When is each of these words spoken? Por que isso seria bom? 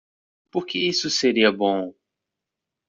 Por 0.49 0.65
que 0.65 0.79
isso 0.79 1.11
seria 1.11 1.51
bom? 1.51 1.93